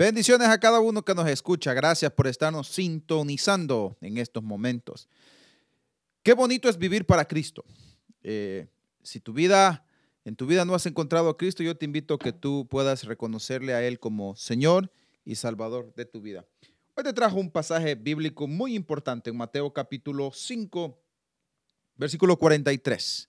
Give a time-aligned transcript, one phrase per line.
[0.00, 1.74] Bendiciones a cada uno que nos escucha.
[1.74, 5.10] Gracias por estarnos sintonizando en estos momentos.
[6.22, 7.66] Qué bonito es vivir para Cristo.
[8.22, 8.66] Eh,
[9.02, 9.84] si tu vida,
[10.24, 13.04] en tu vida no has encontrado a Cristo, yo te invito a que tú puedas
[13.04, 14.90] reconocerle a Él como Señor
[15.26, 16.46] y Salvador de tu vida.
[16.94, 20.98] Hoy te trajo un pasaje bíblico muy importante en Mateo capítulo 5,
[21.96, 23.28] versículo 43.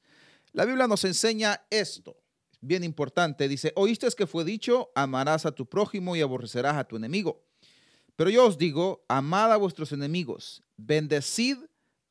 [0.53, 2.15] La Biblia nos enseña esto,
[2.61, 3.47] bien importante.
[3.47, 7.43] Dice, oíste que fue dicho, amarás a tu prójimo y aborrecerás a tu enemigo.
[8.15, 11.57] Pero yo os digo, amad a vuestros enemigos, bendecid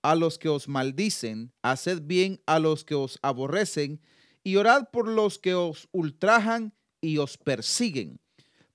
[0.03, 4.01] a los que os maldicen, haced bien a los que os aborrecen
[4.43, 8.21] y orad por los que os ultrajan y os persiguen,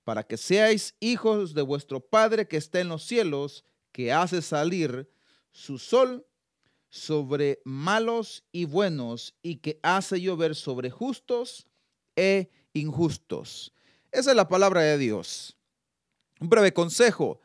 [0.04, 5.10] para que seáis hijos de vuestro Padre que está en los cielos, que hace salir
[5.50, 6.26] su sol
[6.88, 11.66] sobre malos y buenos y que hace llover sobre justos
[12.16, 13.72] e injustos.
[14.10, 15.56] Esa es la palabra de Dios.
[16.40, 17.40] Un breve consejo.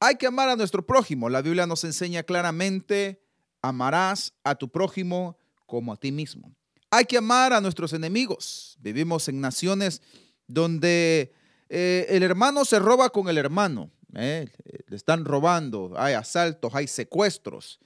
[0.00, 1.28] Hay que amar a nuestro prójimo.
[1.28, 3.22] La Biblia nos enseña claramente,
[3.62, 6.54] amarás a tu prójimo como a ti mismo.
[6.90, 8.76] Hay que amar a nuestros enemigos.
[8.80, 10.02] Vivimos en naciones
[10.46, 11.32] donde
[11.68, 13.90] eh, el hermano se roba con el hermano.
[14.14, 14.48] Eh,
[14.86, 17.80] le están robando, hay asaltos, hay secuestros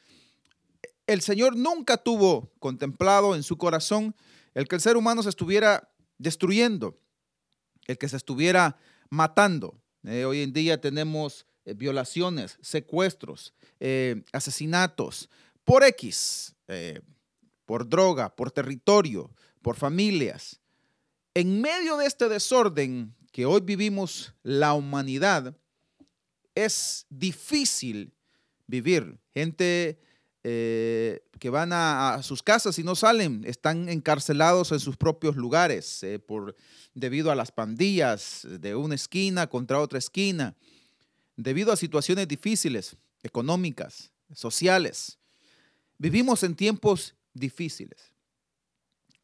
[1.11, 4.15] el Señor nunca tuvo contemplado en su corazón
[4.55, 5.89] el que el ser humano se estuviera
[6.20, 7.00] destruyendo,
[7.86, 8.76] el que se estuviera
[9.08, 9.80] matando.
[10.04, 15.28] Eh, hoy en día tenemos eh, violaciones, secuestros, eh, asesinatos
[15.64, 16.54] por X,
[17.64, 19.30] por droga, por territorio,
[19.62, 20.60] por familias.
[21.34, 25.56] En medio de este desorden que hoy vivimos la humanidad,
[26.54, 28.12] es difícil
[28.66, 29.18] vivir.
[29.32, 30.00] Gente
[30.42, 36.02] eh, que van a, sus casas y no salen, están encarcelados en sus propios lugares
[36.02, 36.56] eh, por,
[36.94, 40.55] debido a las pandillas de una esquina contra otra esquina,
[41.36, 45.19] debido a situaciones difíciles, económicas, sociales.
[45.98, 48.15] Vivimos en tiempos difíciles.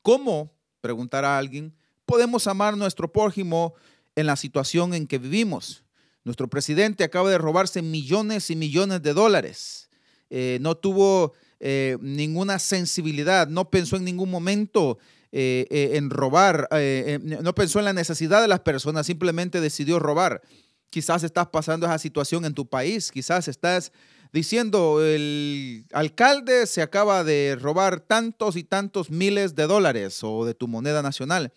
[0.03, 0.53] ¿Cómo,
[0.83, 1.75] preguntará alguien,
[2.05, 3.75] podemos amar nuestro prójimo
[4.15, 5.83] en la situación en que vivimos?
[6.25, 9.86] Nuestro presidente acaba de robarse millones y millones de dólares
[10.31, 14.99] eh, no tuvo eh, ninguna sensibilidad, no pensó en ningún momento
[15.33, 16.69] eh, en robar,
[17.21, 20.43] no pensó en la necesidad de las personas, simplemente decidió robar.
[20.91, 23.93] Quizás estás pasando esa situación en tu país, quizás estás
[24.33, 30.55] diciendo, el alcalde se acaba de robar tantos y tantos miles de dólares o de
[30.55, 31.53] tu moneda nacional.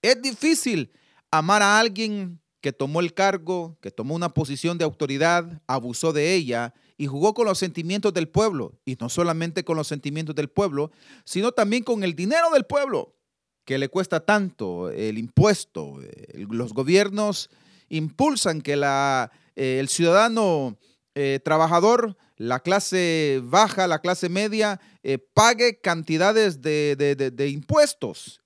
[0.00, 0.90] Es difícil
[1.30, 6.34] amar a alguien que tomó el cargo, que tomó una posición de autoridad, abusó de
[6.34, 10.48] ella y jugó con los sentimientos del pueblo, y no solamente con los sentimientos del
[10.48, 10.92] pueblo,
[11.24, 13.16] sino también con el dinero del pueblo,
[13.64, 15.98] que le cuesta tanto, el impuesto.
[16.32, 17.50] los gobiernos
[17.88, 20.78] impulsan que la, eh, el ciudadano
[21.16, 28.40] eh, trabajador, la clase baja, la clase media, eh, pague cantidades de, impuestos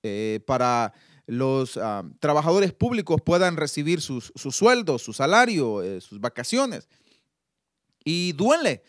[0.46, 0.94] para
[1.26, 6.88] los ah, trabajadores públicos puedan recibir sus, sus sueldos, su salario, sus vacaciones
[8.06, 8.84] y duele.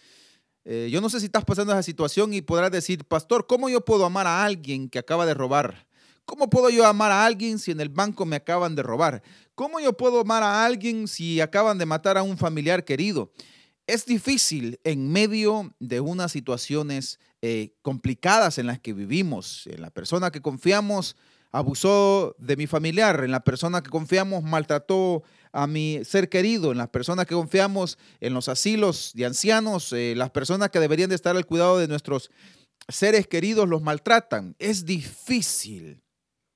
[0.64, 3.84] Eh, yo no sé si estás pasando esa situación y podrás decir, pastor, ¿cómo yo
[3.84, 5.88] puedo amar a alguien que acaba de robar?
[6.24, 9.24] ¿Cómo puedo yo amar a alguien si en el banco me acaban de robar?
[9.56, 13.32] ¿Cómo yo puedo amar a alguien si acaban de matar a un familiar querido?
[13.88, 19.66] Es difícil en medio de unas situaciones eh, complicadas en las que vivimos.
[19.68, 21.16] En la persona que confiamos
[21.52, 25.24] abusó de mi familiar, en la persona que confiamos maltrató
[25.58, 30.14] a mi ser querido, en las personas que confiamos en los asilos de ancianos, eh,
[30.16, 32.30] las personas que deberían de estar al cuidado de nuestros
[32.88, 34.56] seres queridos los maltratan.
[34.60, 36.04] Es difícil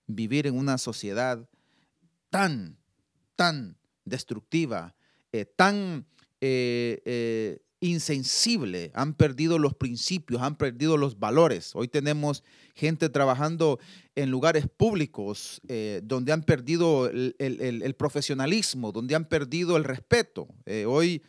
[0.06, 1.50] vivir en una sociedad
[2.29, 2.78] tan,
[3.35, 3.75] tan
[4.06, 4.94] destructiva,
[5.31, 6.06] eh, tan
[6.39, 11.75] eh, insensible, han perdido los principios, han perdido los valores.
[11.75, 12.44] Hoy tenemos
[12.75, 13.80] gente trabajando
[14.16, 20.48] en lugares públicos eh, donde han perdido el, profesionalismo, donde han perdido el respeto.
[20.66, 21.24] Eh, hoy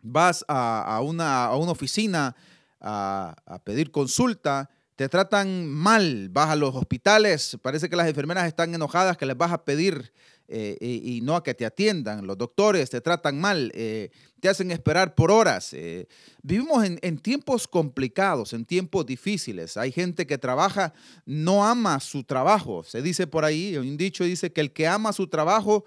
[0.00, 2.34] vas a, una, oficina
[2.80, 8.74] a pedir consulta, te tratan mal, vas a los hospitales, parece que las enfermeras están
[8.74, 10.12] enojadas que les vas a pedir
[10.48, 12.26] eh, y, no a que te atiendan.
[12.26, 15.72] Los doctores te tratan mal, eh, te hacen esperar por horas.
[15.72, 16.08] Eh,
[16.42, 19.78] vivimos en, en, tiempos complicados, en tiempos difíciles.
[19.78, 20.92] Hay gente que trabaja,
[21.24, 22.84] no ama su trabajo.
[22.84, 25.86] Se dice por ahí, un dicho dice que el que ama su trabajo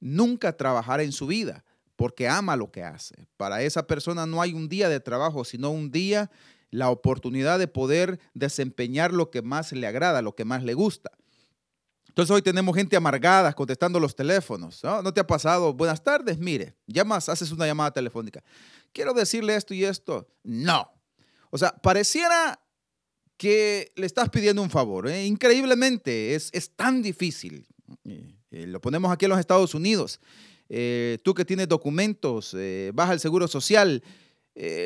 [0.00, 1.64] nunca trabajará en su vida
[1.96, 3.14] porque ama lo que hace.
[3.36, 6.30] Para esa persona no hay un día de trabajo, sino un día,
[6.74, 11.12] la oportunidad de poder desempeñar lo que más le agrada, lo que más le gusta.
[12.08, 14.82] Entonces hoy tenemos gente amargada contestando los teléfonos.
[14.82, 15.00] ¿no?
[15.00, 15.72] ¿No te ha pasado?
[15.72, 18.42] Buenas tardes, mire, llamas, haces una llamada telefónica.
[18.92, 20.28] Quiero decirle esto y esto.
[20.42, 20.90] No.
[21.50, 22.60] O sea, pareciera
[23.36, 25.08] que le estás pidiendo un favor.
[25.08, 25.26] ¿eh?
[25.26, 27.68] Increíblemente, es, es, tan difícil.
[28.04, 30.18] Eh, eh, lo ponemos aquí en los Estados Unidos.
[31.22, 32.56] tú que tienes documentos,
[32.94, 34.02] vas al Seguro Social.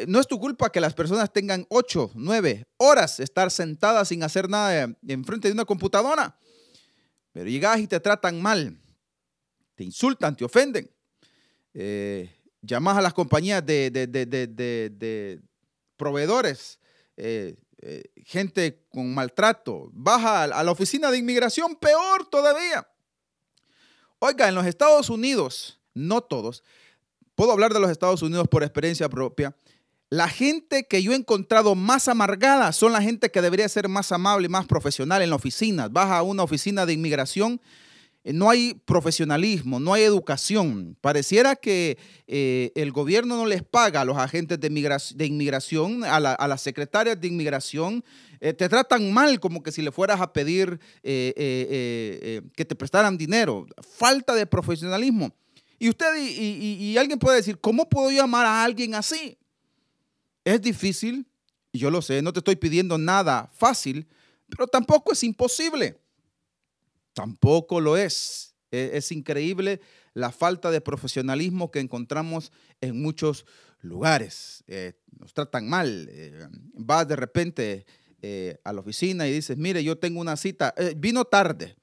[0.07, 4.49] No es tu culpa que las personas tengan ocho, nueve horas estar sentadas sin hacer
[4.49, 6.39] nada enfrente de una computadora.
[7.33, 8.81] Pero llegas y te tratan mal,
[9.75, 10.91] te insultan, te ofenden.
[12.63, 15.41] llamas a las compañías de, de, de
[15.97, 16.79] proveedores
[17.81, 22.89] eh, gente con maltrato, baja a la oficina de inmigración, peor todavía.
[24.19, 26.65] Oiga, en los Estados Unidos, no todos,
[27.39, 29.55] puedo hablar de los Estados Unidos por experiencia propia,
[30.11, 34.11] la gente que yo he encontrado más amargada son la gente que debería ser más
[34.11, 35.87] amable y más profesional en la oficina.
[35.87, 37.61] Baja a una oficina de inmigración
[38.25, 40.97] eh, no hay profesionalismo, no hay educación.
[41.01, 41.97] Pareciera que
[42.27, 44.67] eh, el gobierno no les paga a los agentes de,
[45.27, 48.05] inmigración, a, las secretarias de inmigración.
[48.41, 53.67] Eh, te tratan mal como que si le fueras a pedir que te prestaran dinero.
[53.81, 55.33] Falta de profesionalismo.
[55.79, 59.39] Y usted y, alguien puede decir, ¿cómo puedo llamar a alguien así?
[60.45, 61.27] Es difícil,
[61.73, 64.09] yo lo sé, no te estoy pidiendo nada fácil,
[64.49, 66.01] pero tampoco es imposible.
[67.13, 68.55] Tampoco lo es.
[68.71, 69.81] E, es, increíble
[70.13, 73.47] la falta de profesionalismo que encontramos en muchos
[73.81, 74.65] lugares.
[74.67, 76.09] Eh, nos tratan mal.
[76.11, 77.87] Eh, vas de repente
[78.21, 81.77] eh, a la oficina y dices, mire, yo tengo una cita, vino tarde.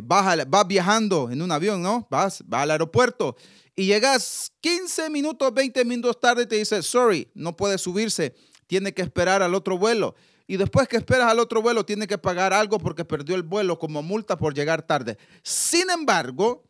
[0.00, 2.06] Vas, vas, viajando en un avión, ¿no?
[2.10, 3.36] Vas, vas al aeropuerto
[3.74, 8.34] y llegas 15 minutos, 20 minutos tarde y te dice, sorry, no puede subirse,
[8.66, 10.14] tiene que esperar al otro vuelo
[10.46, 13.78] y después que esperas al otro vuelo tiene que pagar algo porque perdió el vuelo
[13.78, 15.16] como multa por llegar tarde.
[15.42, 16.64] Sin embargo,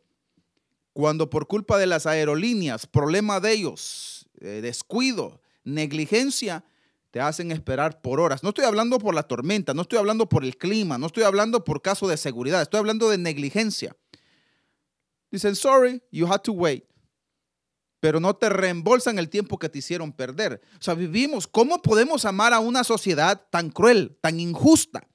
[0.92, 6.64] cuando por culpa de las aerolíneas, problema de ellos, eh, descuido, negligencia,
[7.12, 8.43] te hacen esperar por horas.
[8.43, 11.62] No estoy hablando por la tormenta, no estoy hablando por el clima, no estoy hablando
[11.62, 13.94] por caso de seguridad, estoy hablando de negligencia.
[15.31, 16.85] Dicen, sorry, you had to wait
[18.03, 20.61] pero no te reembolsan el tiempo que te hicieron perder.
[20.75, 25.06] O sea, vivimos, ¿cómo podemos amar a una sociedad tan cruel, tan injusta?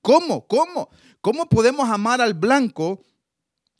[0.00, 0.46] ¿Cómo?
[0.46, 0.90] ¿Cómo?
[1.20, 3.02] ¿Cómo podemos amar al blanco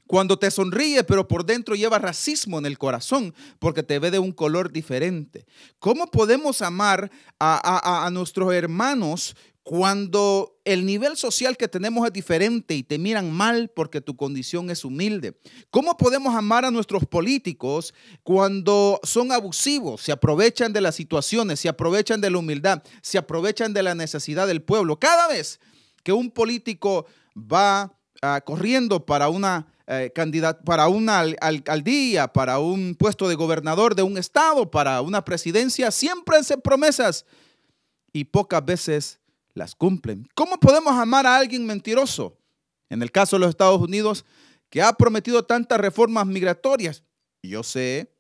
[0.07, 4.19] cuando te sonríe, pero por dentro lleva racismo en el corazón porque te ve de
[4.19, 5.47] un color diferente?
[5.79, 9.35] ¿Cómo podemos amar a, a nuestros hermanos
[9.65, 14.69] cuando el nivel social que tenemos es diferente y te miran mal porque tu condición
[14.69, 15.41] es humilde.
[15.71, 21.71] ¿Cómo podemos amar a nuestros políticos cuando son abusivos, se aprovechan de las situaciones, se
[21.71, 24.99] aprovechan de la humildad, se aprovechan de la necesidad del pueblo?
[24.99, 25.59] Cada vez
[26.03, 30.11] que un político va ah, corriendo para una eh,
[30.65, 36.39] para una alcaldía, para un puesto de gobernador de un estado, para una presidencia, siempre
[36.39, 37.27] hacen promesas
[38.11, 39.21] y pocas veces
[39.53, 40.27] las cumplen.
[40.35, 42.39] ¿Cómo podemos amar a alguien mentiroso?
[42.89, 44.25] En el caso de los Estados Unidos,
[44.71, 47.03] que ha prometido tantas reformas migratorias.
[47.43, 48.11] Yo sé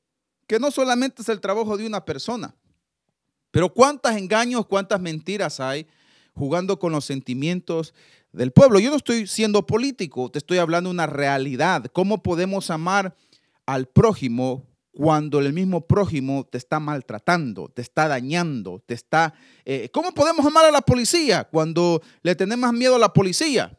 [0.46, 2.54] que no solamente es el trabajo de una persona,
[3.50, 5.86] pero cuántos engaños, cuántas mentiras hay
[6.34, 7.94] jugando con los sentimientos
[8.32, 8.78] del pueblo.
[8.78, 11.86] Yo no estoy siendo político, te estoy hablando de una realidad.
[11.92, 13.16] ¿Cómo podemos amar
[13.66, 19.34] al prójimo cuando el mismo prójimo te está maltratando, te está dañando, te está...
[19.64, 23.76] Eh, ¿Cómo podemos amar a la policía cuando le tenemos miedo a la policía?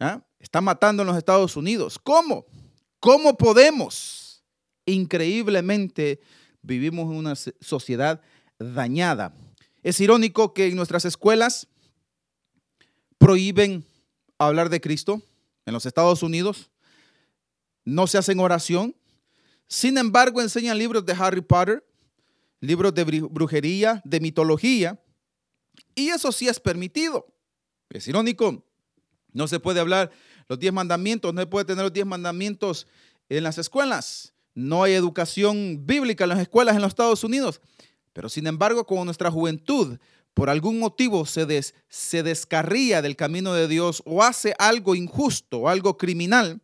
[0.00, 0.22] ¿Ah?
[0.40, 1.98] Está matando en los Estados Unidos.
[2.02, 2.46] ¿Cómo?
[2.98, 4.42] ¿Cómo podemos?
[4.86, 6.20] Increíblemente
[6.62, 8.20] vivimos en una sociedad
[8.58, 9.34] dañada.
[9.82, 11.68] Es irónico que en nuestras escuelas
[13.18, 13.84] prohíben
[14.38, 15.22] hablar de Cristo.
[15.66, 16.70] En los Estados Unidos
[17.84, 18.96] no se hacen oración,
[19.72, 21.82] sin embargo, enseñan libros de Harry Potter,
[22.60, 25.02] libros de brujería, de mitología,
[25.94, 27.26] y eso sí es permitido.
[27.88, 28.66] Es irónico,
[29.32, 30.10] no se puede hablar
[30.46, 32.86] los diez mandamientos, no se puede tener los diez mandamientos
[33.30, 34.34] en las escuelas.
[34.54, 37.62] No hay educación bíblica en las escuelas en los Estados Unidos.
[38.12, 39.98] Pero sin embargo, como nuestra juventud
[40.34, 45.96] por algún motivo se, se descarría del camino de Dios o hace algo injusto, algo
[45.96, 46.60] criminal,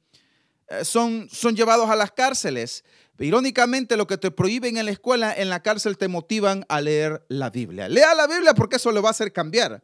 [0.68, 2.84] eh, son, son llevados a las cárceles.
[3.18, 7.24] Irónicamente, lo que te prohíben en la escuela, en la cárcel te motivan a leer
[7.28, 7.88] la Biblia.
[7.88, 9.82] Lea la Biblia porque eso le va a hacer cambiar.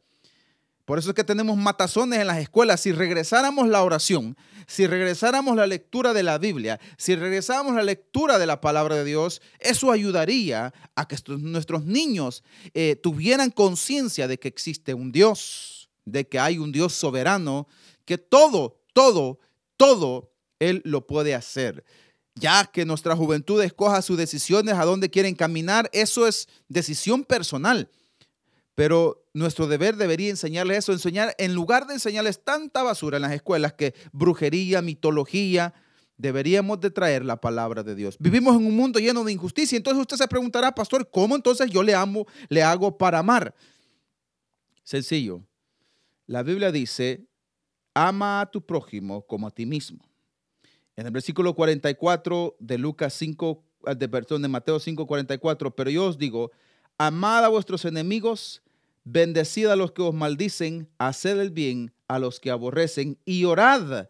[0.85, 2.81] Por eso es que tenemos matazones en las escuelas.
[2.81, 4.37] Si regresáramos la oración,
[4.67, 9.05] si regresáramos la lectura de la Biblia, si regresáramos la lectura de la palabra de
[9.05, 15.89] Dios, eso ayudaría a que nuestros niños eh, tuvieran conciencia de que existe un Dios,
[16.05, 17.67] de que hay un Dios soberano
[18.05, 19.39] que todo, todo,
[19.79, 21.85] todo Él lo puede hacer.
[22.35, 27.89] Ya que nuestra juventud escoja sus decisiones, a dónde quieren caminar, eso es decisión personal.
[28.75, 33.33] Pero nuestro deber debería enseñarles eso, enseñar, en lugar de enseñarles tanta basura en las
[33.33, 35.75] escuelas que brujería, mitología,
[36.17, 38.17] deberíamos de traer la palabra de Dios.
[38.19, 41.83] Vivimos en un mundo lleno de injusticia, entonces usted se preguntará, pastor, ¿cómo entonces yo
[41.83, 43.55] le amo, le hago para amar?
[44.83, 45.43] Sencillo.
[46.27, 47.27] La Biblia dice,
[47.95, 50.05] ama a tu prójimo como a ti mismo.
[50.97, 56.07] En el versículo 44 de Lucas 5, ah, de, de Mateo 5, 44, pero yo
[56.07, 56.51] os digo,
[56.99, 58.63] amad a vuestros enemigos,
[59.05, 64.09] bendecid a los que os maldicen, haced el bien a los que aborrecen y orad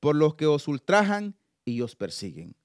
[0.00, 2.56] por los que os ultrajan y os persiguen.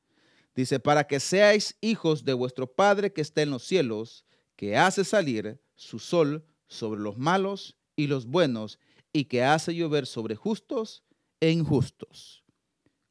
[0.56, 5.04] Dice, para que seáis hijos de vuestro Padre que está en los cielos, que hace
[5.04, 8.80] salir su sol sobre los malos y los buenos,
[9.12, 11.04] y que hace llover sobre justos
[11.40, 12.44] e injustos.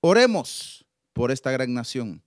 [0.01, 2.23] Oremos por esta gran nación.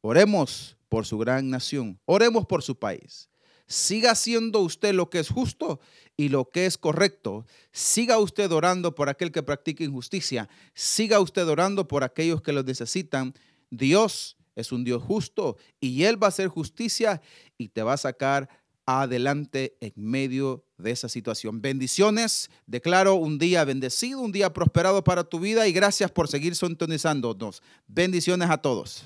[0.00, 2.00] Oremos por su gran nación.
[2.04, 3.28] Oremos por su país.
[3.68, 5.78] Siga haciendo usted lo que es justo
[6.16, 7.46] y lo que es correcto.
[7.70, 10.48] Siga usted orando por aquel que practica injusticia.
[10.74, 13.34] Siga usted orando por aquellos que lo necesitan.
[13.70, 17.20] Dios es un Dios justo y Él va a hacer justicia
[17.58, 18.48] y te va a sacar
[18.86, 21.60] adelante en medio de esa situación.
[21.60, 26.56] Bendiciones, declaro un día bendecido, un día prosperado para tu vida y gracias por seguir
[26.56, 27.62] sintonizándonos.
[27.86, 29.04] Bendiciones a todos.